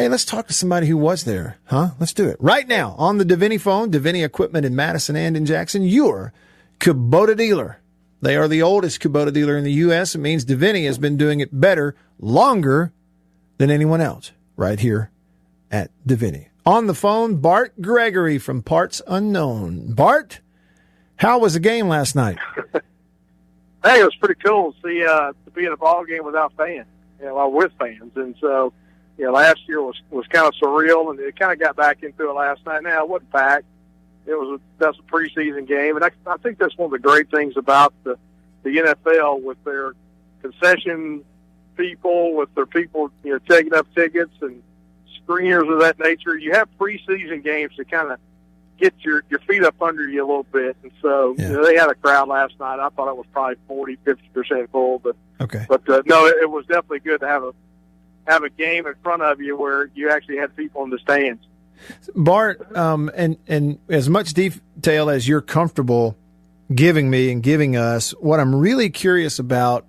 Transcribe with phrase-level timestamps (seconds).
[0.00, 1.90] Hey, let's talk to somebody who was there, huh?
[2.00, 3.90] Let's do it right now on the Davini phone.
[3.90, 5.82] Davini Equipment in Madison and in Jackson.
[5.82, 6.32] Your
[6.78, 7.82] Kubota dealer.
[8.22, 10.14] They are the oldest Kubota dealer in the U.S.
[10.14, 12.94] It means Davini has been doing it better, longer
[13.58, 15.10] than anyone else right here
[15.70, 16.48] at Davini.
[16.64, 19.92] On the phone, Bart Gregory from Parts Unknown.
[19.92, 20.40] Bart,
[21.16, 22.38] how was the game last night?
[23.84, 26.54] hey, it was pretty cool to see uh, to be in a ball game without
[26.56, 26.86] fans,
[27.18, 28.72] you know, with fans, and so
[29.20, 32.02] you know, last year was was kind of surreal, and it kind of got back
[32.02, 32.82] into it last night.
[32.82, 33.66] Now it wasn't packed.
[34.26, 36.98] It was a, that's a preseason game, and I, I think that's one of the
[36.98, 38.16] great things about the
[38.62, 39.92] the NFL with their
[40.42, 41.24] concession
[41.76, 44.62] people, with their people, you know, taking up tickets and
[45.26, 46.36] screeners of that nature.
[46.36, 48.18] You have preseason games to kind of
[48.78, 51.48] get your your feet up under you a little bit, and so Yeah.
[51.48, 52.78] you know, they had a crowd last night.
[52.80, 55.64] I thought it was probably 40, 50 percent full, but Okay.
[55.68, 57.52] but uh, no, it, it was definitely good to have a
[58.26, 61.44] have a game in front of you where you actually had people in the stands.
[62.14, 66.16] Bart, um, and and as much detail as you're comfortable
[66.74, 69.86] giving me and giving us, what I'm really curious about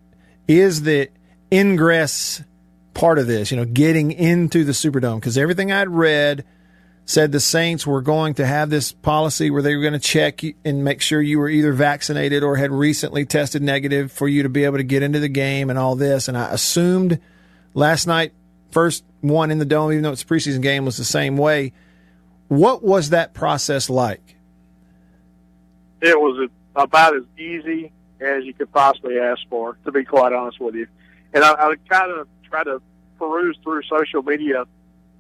[0.48, 1.10] is the
[1.52, 2.44] ingress
[2.94, 3.52] part of this.
[3.52, 6.46] You know, getting into the Superdome because everything I'd read
[7.06, 10.42] said the Saints were going to have this policy where they were going to check
[10.64, 14.50] and make sure you were either vaccinated or had recently tested negative for you to
[14.50, 16.28] be able to get into the game and all this.
[16.28, 17.20] And I assumed
[17.74, 18.34] last night,
[18.72, 21.74] first one in the dome, even though it's a preseason game, was the same way.
[22.48, 24.36] What was that process like?
[26.02, 30.60] It was about as easy as you could possibly ask for, to be quite honest
[30.60, 30.88] with you.
[31.34, 32.82] And I, I kind of tried to
[33.18, 34.66] peruse through social media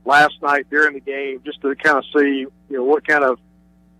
[0.05, 3.39] last night during the game just to kind of see, you know, what kind of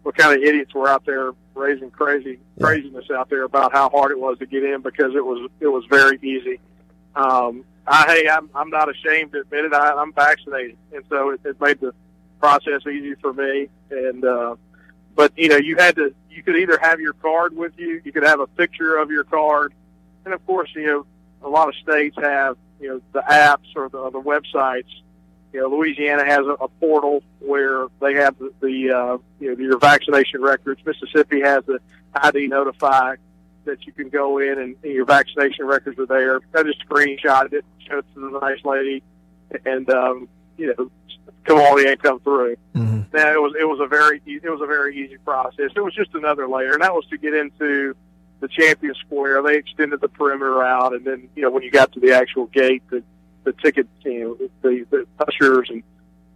[0.04, 4.12] what kind of idiots were out there raising crazy craziness out there about how hard
[4.12, 6.60] it was to get in because it was it was very easy.
[7.16, 9.74] Um, I, hey, I'm I'm not ashamed to admit it.
[9.74, 11.94] I, I'm vaccinated, and so it, it made the
[12.40, 13.70] process easy for me.
[13.90, 14.56] And uh,
[15.16, 18.12] but you know, you had to you could either have your card with you, you
[18.12, 19.74] could have a picture of your card,
[20.26, 21.06] and of course, you know,
[21.44, 24.90] a lot of states have you know the apps or the, or the websites.
[25.54, 29.62] You know, Louisiana has a, a portal where they have the, the uh, you know
[29.62, 30.82] your vaccination records.
[30.86, 31.80] Mississippi has the
[32.14, 33.16] ID Notify
[33.66, 36.40] that you can go in and, and your vaccination records are there.
[36.56, 39.04] I just screenshotted it, showed it to the nice lady,
[39.66, 40.92] and um, you know,
[41.44, 42.56] come on, ain't come through.
[42.76, 43.02] Mm-hmm.
[43.14, 45.72] Now it was it was a very it was a very easy process.
[45.76, 47.96] It was just another layer, and that was to get into
[48.40, 49.42] the champion square.
[49.44, 52.48] They extended the perimeter out, and then you know when you got to the actual
[52.48, 53.04] gate, the
[53.44, 55.84] the ticket you know the the ushers and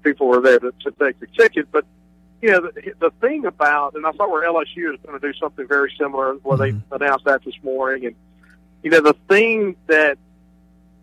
[0.04, 1.68] people were there to, to take the ticket.
[1.72, 1.86] But
[2.46, 5.34] you know the, the thing about, and I thought where LSU is going to do
[5.40, 6.34] something very similar.
[6.36, 6.82] Where Mhm.
[6.90, 8.16] they announced that this morning, and
[8.84, 10.18] you know the thing that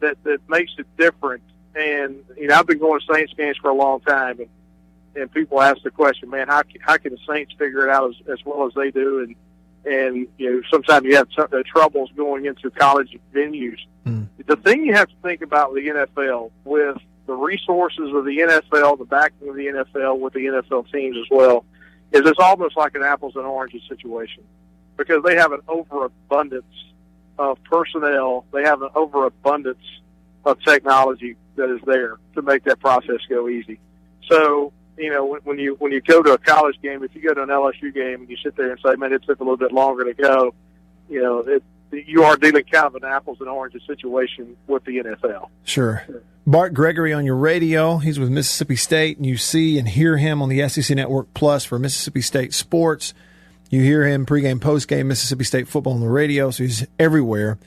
[0.01, 1.43] that that makes it different.
[1.75, 4.49] And you know I've been going to Saints games for a long time, and
[5.15, 8.11] and people ask the question, man, how can- how can the Saints figure it out
[8.11, 9.21] as, as well as they do?
[9.21, 9.35] And
[9.85, 13.79] and you know sometimes you have tr- uh, troubles going into college venues.
[14.07, 14.29] Mm.
[14.47, 16.99] The thing you have to think about with the NFL, with
[17.33, 21.25] the resources of the NFL, the backing of the NFL, with the NFL teams as
[21.31, 21.65] well,
[22.13, 24.45] is it's almost like an apples and oranges situation
[24.99, 26.65] because they have an overabundance
[27.39, 29.85] of personnel, they have an overabundance
[30.45, 33.81] of technology that is there to make that process go easy.
[34.29, 37.23] So, you know, when, when you when you go to a college game, if you
[37.23, 39.43] go to an LSU game and you sit there and say, "Man, it took a
[39.43, 40.55] little bit longer to go,"
[41.09, 41.63] you know, it,
[41.93, 45.49] you are dealing kind of an apples and oranges situation with the NFL.
[45.65, 46.05] Sure.
[46.45, 47.99] Bart Gregory on your radio.
[47.99, 51.65] He's with Mississippi State, and you see and hear him on the SEC Network Plus
[51.65, 53.15] for Mississippi State sports.
[53.71, 57.59] You hear him pregame, postgame, Mississippi State football on the radio, so he's everywhere.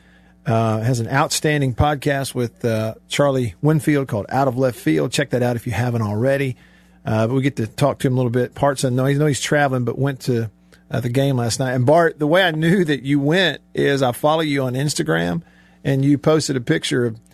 [0.46, 5.12] Uh, has an outstanding podcast with uh, Charlie Winfield called Out of Left Field.
[5.12, 6.58] Check that out if you haven't already.
[7.06, 8.56] Uh, but we get to talk to him a little bit.
[8.56, 10.52] Parts I know, know he's traveling, but went to
[10.92, 11.74] uh, the game last night.
[11.74, 15.44] And Bart, the way I knew that you went is I follow you on Instagram,
[15.84, 17.25] and you posted a picture of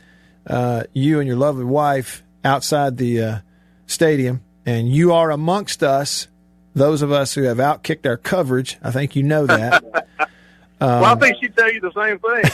[0.48, 3.40] uh, you and your lovely wife outside the uh,
[3.88, 6.28] stadium, and you are amongst us.
[6.74, 9.84] Those of us who have outkicked our coverage, I think you know that.
[10.80, 12.46] well, I think she'd tell you the same thing.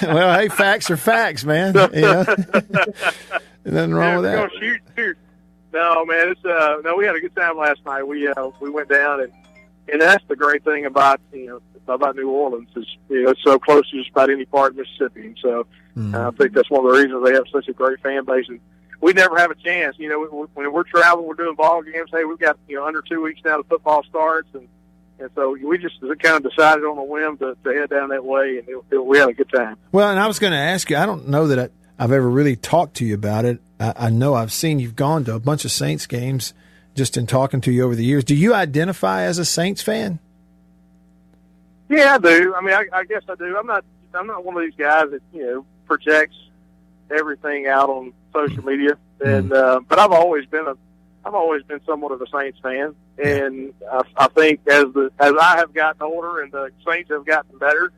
[0.02, 1.74] so, well, hey, facts are facts, man.
[1.94, 2.24] You know?
[3.64, 4.50] Nothing wrong yeah, with that.
[4.58, 5.18] shoot, shoot.
[5.72, 6.96] No, man, it's uh, no.
[6.96, 8.02] We had a good time last night.
[8.02, 9.32] We uh, we went down and
[9.88, 11.62] and that's the great thing about you know
[11.94, 14.76] about New Orleans is you know it's so close to just about any part of
[14.78, 15.26] Mississippi.
[15.26, 15.66] And so
[15.96, 16.14] Mm.
[16.14, 18.44] uh, I think that's one of the reasons they have such a great fan base.
[18.50, 18.60] And
[19.00, 19.96] we never have a chance.
[19.98, 22.10] You know, we- when we're traveling, we're doing ball games.
[22.12, 24.68] Hey, we've got you know under two weeks now to football starts, and
[25.18, 28.22] and so we just kind of decided on a whim to, to head down that
[28.24, 29.76] way, and it, it, we had a good time.
[29.90, 30.98] Well, and I was going to ask you.
[30.98, 33.58] I don't know that I, I've ever really talked to you about it.
[33.80, 36.52] I, I know I've seen you've gone to a bunch of Saints games
[36.94, 38.24] just in talking to you over the years.
[38.24, 40.18] Do you identify as a Saints fan?
[41.88, 42.54] Yeah, I do.
[42.54, 43.56] I mean, I, I guess I do.
[43.56, 43.84] I'm not.
[44.14, 46.36] I'm not one of these guys that you know projects
[47.10, 50.74] everything out on social media, and uh, but I've always been a.
[51.24, 55.32] I've always been somewhat of a Saints fan, and I, I think as the as
[55.40, 57.92] I have gotten older and the Saints have gotten better,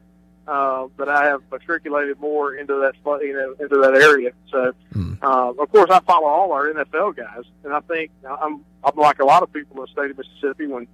[0.46, 4.32] uh, that I have matriculated more into that you know into that area.
[4.50, 5.19] So, Mm.
[5.23, 9.19] uh, of course, I follow all our NFL guys, and I think I'm I'm like
[9.20, 10.67] a lot of people in the state of Mississippi.
[10.67, 10.87] When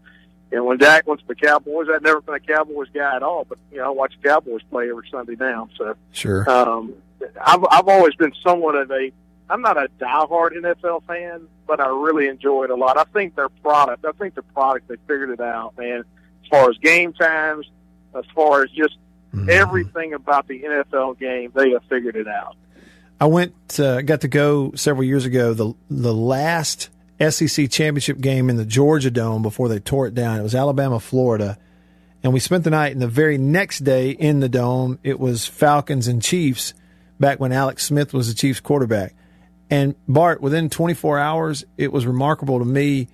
[0.57, 3.45] know when Dak went to the Cowboys, I've never been a Cowboys guy at all,
[3.45, 5.69] but you know I watch Cowboys play every Sunday now.
[5.77, 6.49] So, Sure.
[6.51, 6.95] um,
[7.41, 9.11] I've I've always been somewhat of a
[9.51, 12.97] I'm not a diehard NFL fan, but I really enjoy it a lot.
[12.99, 16.01] I think their product, I think the product they figured it out, man.
[16.43, 17.67] As far as game times,
[18.15, 18.97] as far as just
[19.35, 19.49] Mhm.
[19.49, 22.57] everything about the NFL game, they have figured it out.
[23.21, 25.53] I went, uh, got to go several years ago.
[25.55, 26.89] The the last
[27.21, 30.39] SEC championship game in the Georgia Dome before they tore it down.
[30.39, 31.59] It was Alabama, Florida,
[32.23, 32.93] and we spent the night.
[32.93, 36.75] And the very next day in the dome, it was Falcons and Chiefs.
[37.21, 39.15] Back when Alex Smith was the Chiefs quarterback,
[39.71, 43.07] and Bart, within 24 hours, it was remarkable to me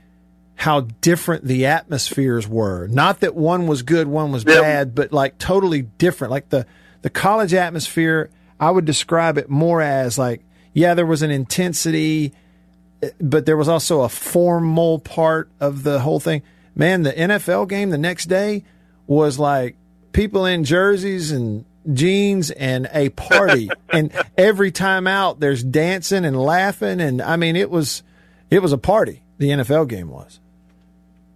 [0.54, 2.86] how different the atmospheres were.
[2.88, 4.60] Not that one was good, one was Yeah.
[4.60, 6.30] bad, but like totally different.
[6.30, 6.66] Like the
[7.02, 10.42] the college atmosphere, I would describe it more as like,
[10.74, 12.32] yeah, there was an intensity,
[13.20, 16.42] but there was also a formal part of the whole thing.
[16.74, 18.64] Man, the NFL game the next day
[19.06, 19.76] was like
[20.12, 23.70] people in jerseys and jeans and a party.
[23.90, 28.02] and every time out, there's dancing and laughing, and I mean, it was
[28.50, 29.22] it was a party.
[29.38, 30.38] The NFL game was.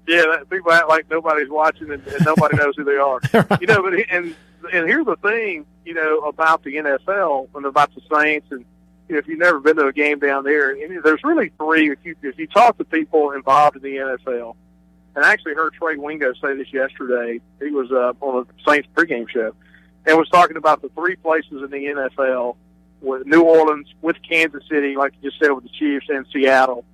[0.06, 3.20] Yeah, people act like nobody's watching and, and nobody knows who they are.
[3.60, 4.34] You know, but and
[4.72, 8.64] and here's the thing, you know, about the NFL and about the Saints, and
[9.08, 11.90] if you've never been to a game down there, there's really three.
[11.90, 14.56] If you if you talk to people involved in the NFL,
[15.16, 17.40] and I actually heard Trey Wingo say this yesterday.
[17.60, 19.54] He was uh, on a Saints pregame show,
[20.06, 22.56] and was talking about the three places in the NFL
[23.00, 26.84] with New Orleans, with Kansas City, like you just said, with the Chiefs, and Seattle,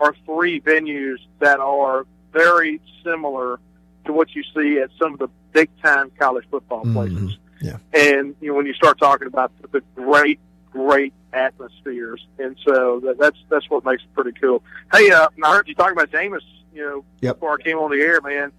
[0.00, 3.60] are three venues that are very similar
[4.06, 6.92] to what you see at some of the big time college football Mhm.
[6.94, 7.38] places.
[7.60, 7.76] Yeah.
[7.92, 10.40] And you know when you start talking about the, the great,
[10.72, 14.62] great atmospheres, and so that, that's that's what makes it pretty cool.
[14.92, 16.40] Hey, uh, I heard you talking about Jameis.
[16.72, 17.36] You know, Yep.
[17.36, 18.52] before I came on the air, man.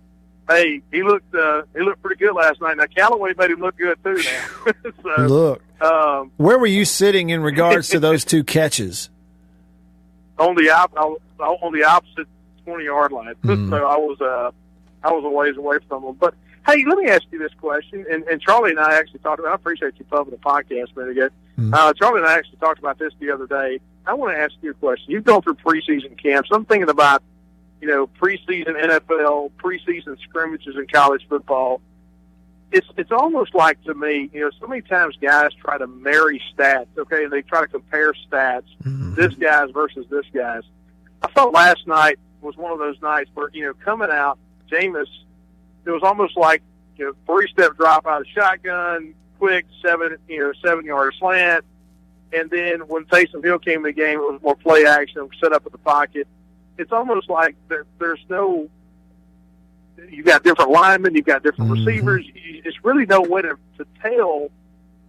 [0.50, 2.76] Hey, he looked uh, he looked pretty good last night.
[2.78, 4.16] Now Callaway made him look good too.
[4.16, 4.72] Now,
[5.18, 9.10] so Look, um, where were you sitting in regards to those two catches?
[10.38, 10.98] on the op-
[11.40, 12.28] on the opposite
[12.66, 13.36] twenty yard line.
[13.44, 13.70] Mhm.
[13.70, 14.52] So I was uh
[15.04, 16.16] I was a ways away from them.
[16.20, 16.34] But
[16.68, 18.06] hey, let me ask you this question.
[18.10, 19.52] And, and Charlie and I actually talked about.
[19.52, 21.30] I appreciate you pumping the podcast a minute ago.
[21.60, 21.74] Mhm.
[21.74, 23.80] Uh, Charlie and I actually talked about this the other day.
[24.06, 25.12] I want to ask you a question.
[25.12, 26.50] You've gone through preseason camps.
[26.52, 27.22] I'm thinking about
[27.82, 31.82] you know preseason NFL, preseason scrimmages in college football.
[32.72, 36.42] It's it's almost like to me, you know, so many times guys try to marry
[36.56, 39.16] stats, okay, and they try to compare stats Mhm.
[39.16, 40.64] this guy's versus this guy's.
[41.22, 44.40] I thought last night was one of those nights where, you know, coming out,
[44.72, 45.06] Jameis,
[45.86, 46.62] it was almost like,
[46.98, 51.66] you know, three step drop out of shotgun, quick seven, you know, seven yard slant.
[52.34, 55.52] And then when Taysom Hill came in the game, it was more play action, set
[55.54, 56.28] up in the pocket.
[56.78, 58.70] It's almost like there, there's no,
[60.10, 61.86] you've got different linemen, you've got different Mhm.
[61.86, 62.26] receivers.
[62.26, 64.50] You, it's really no way to, to tell.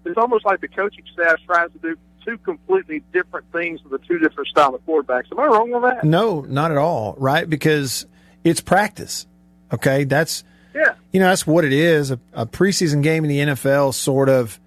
[0.05, 4.07] It's almost like the coaching staff tries to do two completely different things with the
[4.07, 5.31] two different style of quarterbacks.
[5.33, 6.05] Am I wrong on that?
[6.05, 7.49] No, not at all, right?
[7.49, 8.07] Because
[8.45, 9.27] it's practice.
[9.73, 10.95] Okay, that's Yeah.
[11.13, 12.11] you know that's what it is.
[12.11, 14.59] A, a preseason game in the NFL, sort of,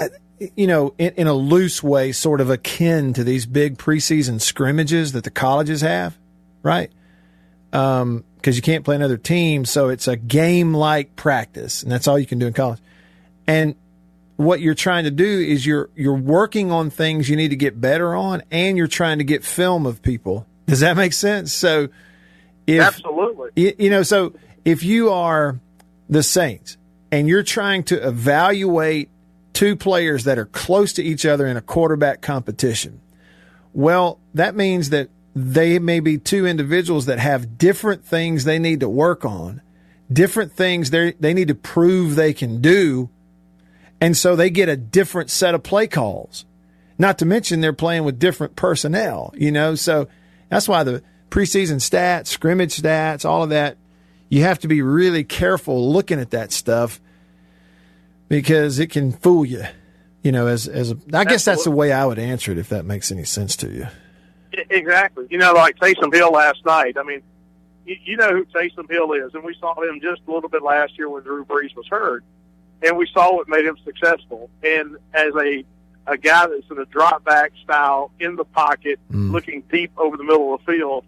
[0.00, 0.08] uh,
[0.56, 5.12] you know, in, in a loose way, sort of akin to these big preseason scrimmages
[5.12, 6.18] that the colleges have,
[6.62, 6.90] right?
[7.72, 12.18] Um, because you can't play another team, so it's a game-like practice, and that's all
[12.18, 12.80] you can do in college.
[13.46, 13.76] And
[14.36, 17.80] what you're trying to do is you're you're working on things you need to get
[17.80, 20.46] better on, and you're trying to get film of people.
[20.66, 21.52] Does that make sense?
[21.52, 21.88] So,
[22.66, 23.50] if Absolutely.
[23.56, 25.58] you, you know, so if you are
[26.08, 26.76] the Saints
[27.10, 29.10] and you're trying to evaluate
[29.52, 33.00] two players that are close to each other in a quarterback competition,
[33.72, 38.80] well, that means that they may be two individuals that have different things they need
[38.80, 39.62] to work on,
[40.12, 43.08] different things they they need to prove they can do,
[44.00, 46.44] and so they get a different set of play calls.
[46.98, 50.08] Not to mention they're playing with different personnel, you know, so
[50.50, 53.78] that's why the preseason stats, scrimmage stats, all of that,
[54.32, 57.02] you have to be really careful looking at that stuff
[58.28, 59.62] because it can fool you.
[60.22, 62.70] You know, as as a, I guess that's the way I would answer it if
[62.70, 63.88] that makes any sense to you.
[64.70, 65.26] Exactly.
[65.28, 66.96] You know, like Taysom Hill last night.
[66.96, 67.20] I mean,
[67.84, 70.62] you, you know who Taysom Hill is, and we saw him just a little bit
[70.62, 72.24] last year when Drew Brees was hurt,
[72.80, 74.48] and we saw what made him successful.
[74.62, 75.62] And as a
[76.06, 79.30] a guy that's in a drop back style in the pocket, mm.
[79.30, 81.04] looking deep over the middle of the field,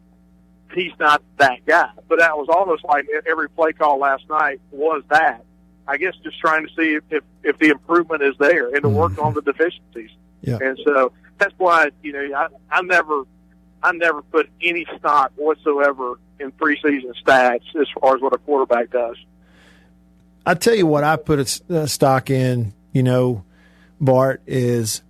[0.75, 1.91] he's not that guy.
[2.09, 5.45] But that was almost like every play call last night was that.
[5.87, 8.89] I guess just trying to see if if, if the improvement is there and to
[8.89, 9.23] work mm-hmm.
[9.23, 10.11] on the deficiencies.
[10.41, 10.59] Yeah.
[10.61, 13.25] And so that's why you know I, I never
[13.83, 18.91] I never put any stock whatsoever in preseason stats as far as what a quarterback
[18.91, 19.17] does.
[20.47, 22.75] I tell you what, I put a stock in.
[22.93, 23.45] You know,
[24.01, 25.03] Bart is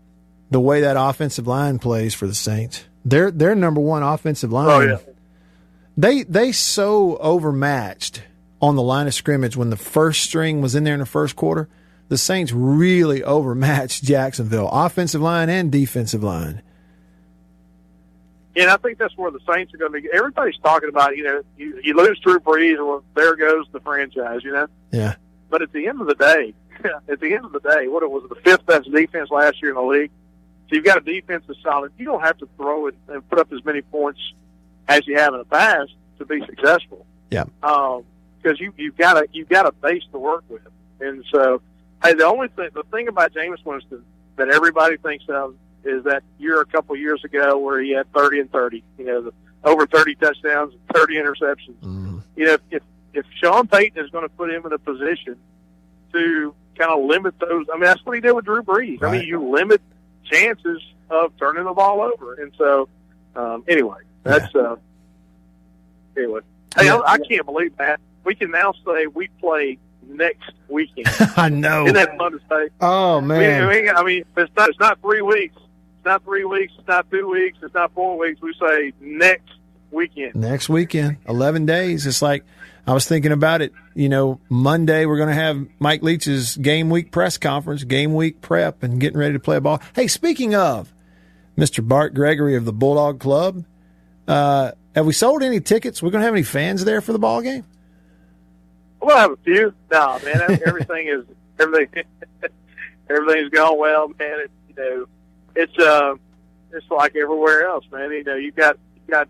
[0.51, 2.85] the way that offensive line plays for the Saints.
[3.05, 4.69] They're they're number one offensive line.
[4.69, 5.14] Oh yeah.
[5.97, 8.23] They they so overmatched
[8.61, 11.37] on the line of scrimmage when the first string was in there in the first
[11.37, 11.69] quarter.
[12.09, 16.63] The Saints really overmatched Jacksonville, offensive line and defensive line.
[18.57, 20.09] And I think that's where the Saints are going to be.
[20.13, 24.45] Everybody's talking about, you know, you, you lose Drew Brees, well, there goes the franchise,
[24.45, 24.69] you know?
[24.93, 25.17] Yeah.
[25.51, 26.55] But at the end of the day,
[27.09, 29.73] at the end of the day, what it was the fifth best defense last year
[29.73, 30.11] in the league.
[30.69, 31.93] So you've got a defense that's solid.
[31.99, 34.21] You don't have to throw it and put up as many points
[34.89, 37.07] as you have in the past to be successful.
[37.31, 37.45] Yeah.
[37.63, 38.05] Um,
[38.43, 40.67] because you you've got a you've got a base to work with,
[41.01, 41.63] and so
[42.03, 44.05] hey, the only thing the thing about Jameis Winston
[44.37, 48.41] that everybody thinks of is that year a couple years ago where he had 30
[48.41, 49.33] and 30, you know, the,
[49.65, 51.77] over 30 touchdowns and 30 interceptions.
[51.83, 52.23] Mm.
[52.37, 55.37] You know, if, if Sean Payton is going to put him in a position
[56.13, 59.01] to kind of limit those, I mean, that's what he did with Drew Brees.
[59.01, 59.09] Right.
[59.09, 59.81] I mean, you limit
[60.25, 62.35] chances of turning the ball over.
[62.35, 62.89] And so,
[63.37, 64.61] um, anyway, that's, yeah.
[64.63, 64.77] uh,
[66.17, 66.41] anyway.
[66.77, 66.97] Hey, yeah.
[66.97, 68.01] I, I can't believe that.
[68.25, 69.79] We can now say we play
[70.09, 71.09] next weekend.
[71.37, 71.85] I know.
[71.85, 72.69] Isn't that fun to say?
[72.81, 73.69] Oh man!
[73.69, 74.69] We, we, I mean, it's not.
[74.71, 75.57] It's not three weeks.
[75.57, 76.73] It's not three weeks.
[76.79, 77.59] It's not two weeks.
[77.63, 78.41] It's not four weeks.
[78.41, 79.53] We say next
[79.91, 80.35] weekend.
[80.35, 82.07] Next weekend, eleven days.
[82.07, 82.45] It's like
[82.87, 83.73] I was thinking about it.
[83.95, 88.41] You know, Monday we're going to have Mike Leach's game week press conference, game week
[88.41, 89.81] prep, and getting ready to play a ball.
[89.95, 90.93] Hey, speaking of
[91.57, 91.87] Mr.
[91.87, 93.65] Bart Gregory of the Bulldog Club,
[94.27, 96.03] uh, have we sold any tickets?
[96.03, 97.65] We're going to have any fans there for the ball game?
[99.01, 99.75] We'll have a few.
[99.91, 101.25] No, man, everything is
[101.59, 102.05] everything.
[103.11, 104.41] everything's going well, man.
[104.41, 105.07] It, you know,
[105.55, 106.15] it's uh,
[106.73, 108.11] it's like everywhere else, man.
[108.13, 109.29] You know, you've got you got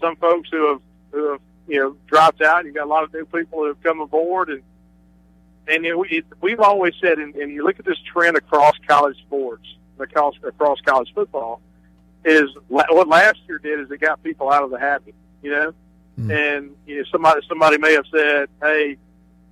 [0.00, 0.80] some folks who have
[1.12, 2.64] who have you know dropped out.
[2.64, 4.62] You got a lot of new people who have come aboard, and
[5.68, 8.74] and you know, we we've always said, and, and you look at this trend across
[8.88, 9.66] college sports,
[9.98, 11.60] across across college football,
[12.26, 15.14] is what last year did is it got people out of the habit.
[15.42, 15.72] You know,
[16.18, 16.58] Mm.
[16.58, 18.96] And you know, somebody somebody may have said, "Hey,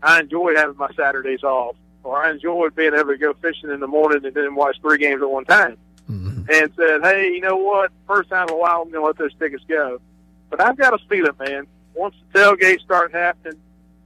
[0.02, 3.80] I enjoy having my Saturdays off, or I enjoy being able to go fishing in
[3.80, 5.76] the morning and then watch three games at one time."
[6.10, 6.50] Mm-hmm.
[6.50, 7.92] And said, "Hey, you know what?
[8.06, 10.00] First time in a while, I'm going to let those tickets go."
[10.48, 11.66] But I've got a feeling, man.
[11.94, 13.60] Once the tailgates start happening,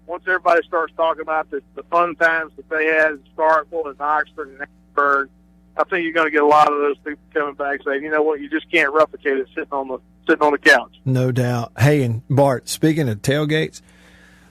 [0.06, 4.00] once everybody starts talking about the, the fun times that they had in Starkville and
[4.00, 4.58] Oxford and
[4.96, 5.28] Hattiesburg,
[5.78, 8.10] I think you're going to get a lot of those people coming back saying, "You
[8.10, 8.40] know what?
[8.40, 10.94] You just can't replicate it sitting on the sitting on the couch.
[11.04, 11.72] No doubt.
[11.78, 13.80] Hey, and Bart, speaking of tailgates,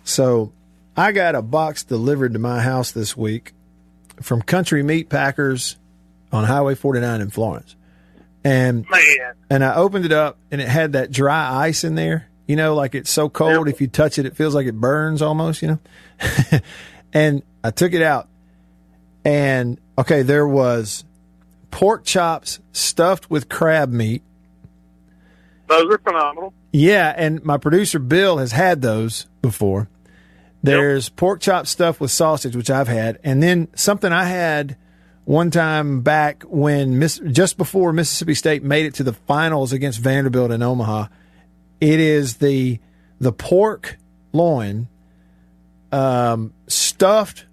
[0.04, 0.52] so
[0.96, 3.54] I got a box delivered to my house this week
[4.22, 5.78] from Country Meat Packers
[6.32, 7.76] on Highway 49 in Florence.
[8.44, 9.34] And Man.
[9.50, 12.30] and I opened it up and it had that dry ice in there.
[12.48, 13.76] You know, like it's so cold yep.
[13.76, 16.60] if you touch it it feels like it burns almost, you know.
[17.14, 18.30] and I took it out
[19.26, 21.04] and okay, there was
[21.72, 24.24] pork chops stuffed with crab meat
[25.68, 26.54] those are phenomenal.
[26.72, 29.90] Yeah, and my producer Bill has had those before.
[30.64, 31.16] There's yep.
[31.16, 34.78] pork chop stuff with sausage, which I've had, and then something I had
[35.26, 40.00] one time back when Miss, just before Mississippi State made it to the finals against
[40.00, 41.08] Vanderbilt in Omaha.
[41.80, 42.80] It is the
[43.20, 43.98] the pork
[44.32, 44.88] loin
[45.92, 47.46] um, stuffed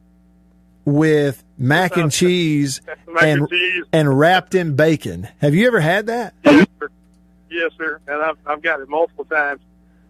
[0.84, 3.84] with mac and cheese mac and and, cheese.
[3.92, 5.28] and wrapped in bacon.
[5.38, 6.34] Have you ever had that?
[6.42, 8.00] Yes, sir.
[8.06, 9.60] And I've, I've got it multiple times.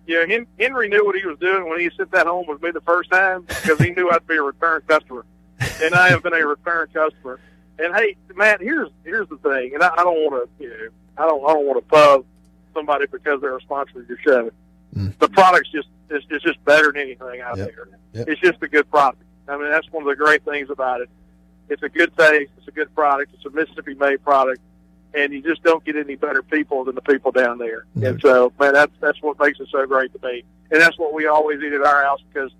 [0.06, 0.24] Yeah,
[0.58, 3.10] Henry knew what he was doing when he sent that home with me the first
[3.10, 5.24] time because he knew I'd be a return customer,
[5.82, 7.40] and I have been a return customer.
[7.78, 10.88] And hey, Matt, here's here's the thing, and I, I don't want to, you know,
[11.16, 12.24] I don't I don't want to pub
[12.74, 14.50] somebody because they're a sponsor of your show.
[14.94, 15.18] Mm.
[15.18, 17.70] The product's just it's, it's just better than anything out yep.
[17.74, 17.88] there.
[18.12, 18.28] Yep.
[18.28, 19.22] It's just a good product.
[19.48, 21.08] I mean, that's one of the great things about it.
[21.68, 22.50] It's a good taste.
[22.58, 23.32] It's a good product.
[23.34, 24.60] It's a Mississippi made product
[25.14, 27.84] and you just don't get any better people than the people down there.
[27.96, 28.04] Mm-hmm.
[28.04, 31.14] And so, man, that's that's what makes it so great to me, and that's what
[31.14, 32.50] we always eat at our house because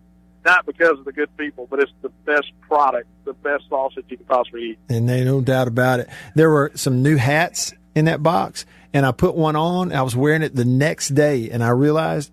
[0.44, 4.18] not because of the good people, but it's the best product, the best sausage you
[4.18, 4.78] can possibly eat.
[4.88, 6.08] And they no doubt about it.
[6.34, 9.92] There were some new hats in that box, and I put one on.
[9.92, 12.30] I was wearing it the next day, and I realized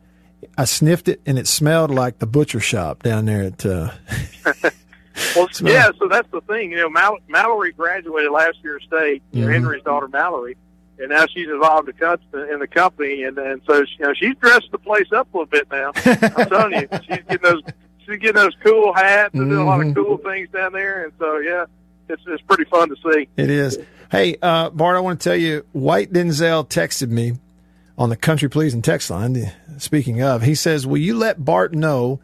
[0.57, 3.65] I sniffed it, and it smelled like the butcher shop down there at.
[3.65, 3.91] Uh,
[5.35, 6.71] well, yeah, so that's the thing.
[6.71, 9.23] You know, Mal- Mallory graduated last year at state.
[9.33, 9.49] Mm-hmm.
[9.49, 10.57] Henry's daughter, Mallory,
[10.99, 14.77] and now she's involved in the company, and and so you know she's dressed the
[14.77, 15.91] place up a little bit now.
[15.95, 17.61] I'm telling you, she's getting those
[17.99, 19.51] she's getting those cool hats and mm-hmm.
[19.51, 20.01] doing a lot of mm-hmm.
[20.01, 21.65] cool things down there, and so yeah,
[22.09, 23.27] it's it's pretty fun to see.
[23.37, 23.79] It is.
[24.11, 27.33] Hey, uh, Bart, I want to tell you, White Denzel texted me
[28.01, 29.51] on the Country Pleasing text line.
[29.77, 32.19] Speaking of, he says, "Will you let Bart know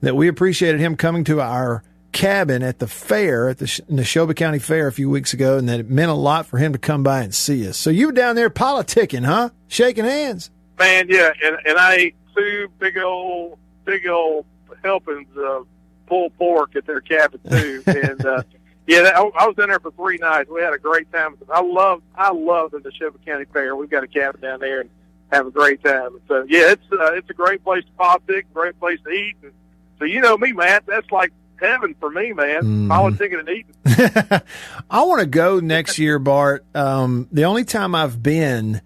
[0.00, 4.60] that we appreciated him coming to our cabin at the fair at the Neshoba County
[4.60, 7.02] Fair a few weeks ago, and that it meant a lot for him to come
[7.02, 7.76] by and see us.
[7.76, 9.50] So you were down there politicking, huh?
[9.66, 10.50] Shaking hands.
[10.78, 14.46] Man, yeah, and and I ate two big old big old
[14.84, 15.66] helpings of
[16.06, 18.42] pulled pork at their cabin too, and uh,
[18.86, 20.48] yeah, I, I was in there for three nights.
[20.48, 21.36] We had a great time.
[21.50, 23.74] I love I love the Neshoba County Fair.
[23.74, 24.90] We've got a cabin down there and
[25.32, 26.20] have a great time.
[26.28, 29.36] So yeah, it's uh, it's a great place to politic, great place to eat.
[29.42, 29.52] And,
[29.98, 30.84] so you know me, Matt.
[30.86, 32.62] That's like heaven for me, man.
[32.62, 32.88] Mm.
[32.88, 34.42] Politicking and eating.
[34.90, 36.64] I want to go next year, Bart.
[36.74, 38.82] Um, the only time I've been,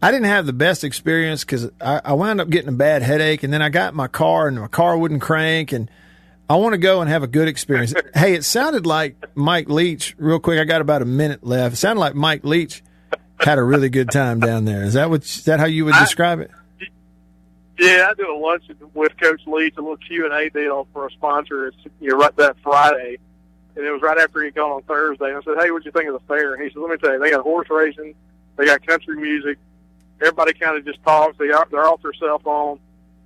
[0.00, 3.42] I didn't have the best experience because I, I wound up getting a bad headache,
[3.42, 5.90] and then I got in my car, and my car wouldn't crank, and
[6.48, 7.92] I want to go and have a good experience.
[8.14, 10.14] hey, it sounded like Mike Leach.
[10.16, 11.74] Real quick, I got about a minute left.
[11.74, 12.82] It sounded like Mike Leach
[13.40, 14.82] had a really good time down there.
[14.82, 15.24] Is that what?
[15.24, 16.50] Is that how you would describe it?
[17.78, 18.64] Yeah, I do a lunch
[18.94, 21.66] with Coach Leach, a little Q and A deal for a sponsor.
[21.66, 23.18] It's you know right that Friday,
[23.76, 25.26] and it was right after he gone on Thursday.
[25.26, 26.90] And I said, "Hey, what do you think of the fair?" And he said, "Let
[26.90, 28.14] me tell you, they got horse racing,
[28.56, 29.58] they got country music.
[30.20, 31.36] Everybody kind of just talks.
[31.36, 32.80] They are they're off their cell phone.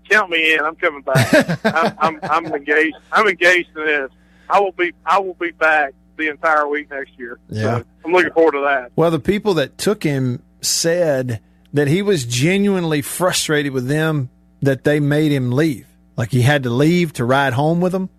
[0.08, 0.60] Count me in.
[0.60, 1.64] I'm coming back.
[1.64, 2.96] I'm, I'm I'm engaged.
[3.12, 4.10] I'm engaged in this.
[4.48, 7.38] I will be I will be back the entire week next year.
[7.48, 8.92] Yeah, so I'm looking forward to that.
[8.96, 11.40] Well, the people that took him said
[11.72, 14.30] that he was genuinely frustrated with them
[14.62, 15.86] that they made him leave.
[16.16, 18.10] Like he had to leave to ride home with them,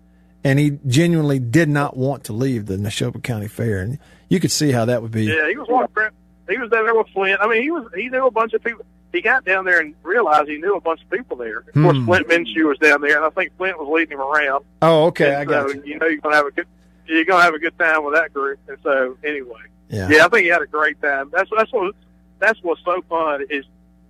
[0.42, 3.80] and he genuinely did not want to leave the Neshoba County Fair.
[3.80, 5.24] And you could see how that would be.
[5.24, 6.08] Yeah, he was walking.
[6.48, 7.40] He was down there with Flint.
[7.40, 8.84] I mean, he was he knew a bunch of people.
[9.12, 11.58] He got down there and realized he knew a bunch of people there.
[11.58, 12.06] Of course, hmm.
[12.06, 14.64] Flint Minshew was down there, and I think Flint was leading him around.
[14.80, 15.82] Oh, okay, and I got so, you.
[15.84, 16.66] you know you're gonna have a good
[17.06, 18.58] you're gonna have a good time with that group.
[18.68, 21.30] And so anyway, yeah, yeah I think he had a great time.
[21.32, 21.94] That's that's what
[22.38, 23.64] that's what's so fun is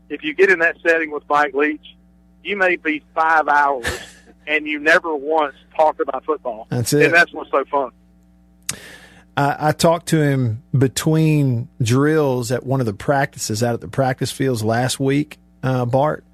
[0.09, 1.97] if you get in that setting with Mike Leach
[2.45, 3.87] you may be five hours
[4.47, 6.67] and you never once talk about football.
[6.69, 7.07] That's it.
[7.07, 7.91] And that's what's so fun.
[9.37, 13.89] I, I, talked to him between drills at one of the practices out at the
[13.89, 16.25] practice fields last week, uh, Bart,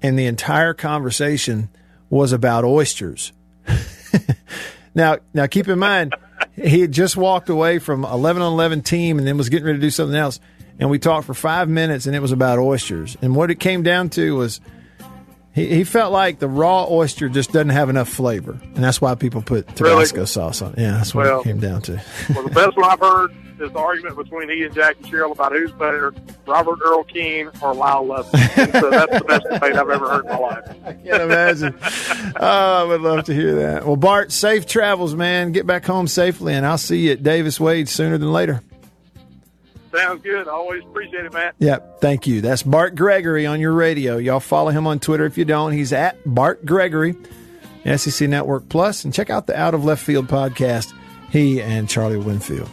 [0.00, 1.68] and the entire conversation
[2.10, 3.32] was about oysters.
[4.94, 6.14] now, now keep in mind,
[6.54, 9.78] he had just walked away from 11 on 11 team and then was getting ready
[9.78, 10.40] to do something else.
[10.78, 13.16] And we talked for five minutes and it was about oysters.
[13.22, 14.60] And what it came down to was–
[15.54, 19.14] he, he felt like the raw oyster just doesn't have enough flavor, and that's why
[19.14, 20.26] people put Tabasco really?
[20.26, 20.72] sauce on.
[20.72, 20.80] it.
[20.80, 22.02] Yeah, that's what well, it came down to.
[22.34, 25.52] well, the best one I've heard is the argument between he and Jackie Sherrill about
[25.52, 26.14] who's better,
[26.46, 28.32] Robert Earl Keen or Lyle Lovett.
[28.32, 30.68] so that's the best debate I've ever heard in my life.
[30.84, 31.74] I can't imagine.
[32.36, 33.86] oh, I would love to hear that.
[33.86, 35.52] Well, Bart, safe travels, man.
[35.52, 38.62] Get back home safely, and I'll see you at Davis Wade sooner than later.
[39.94, 40.48] Sounds good.
[40.48, 41.54] I always appreciate it, Matt.
[41.60, 42.00] Yep.
[42.00, 42.40] Thank you.
[42.40, 44.16] That's Bart Gregory on your radio.
[44.16, 45.72] Y'all follow him on Twitter if you don't.
[45.72, 47.14] He's at Bart Gregory,
[47.96, 50.92] SEC Network Plus, and check out the Out of Left Field podcast.
[51.30, 52.68] He and Charlie Winfield.